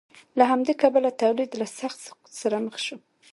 [0.37, 2.97] له همدې کبله تولید له سخت سقوط سره مخ شو.